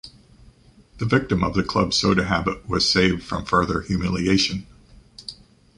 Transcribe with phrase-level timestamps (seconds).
[0.97, 4.65] The victim of the club soda habit was saved from further humiliation.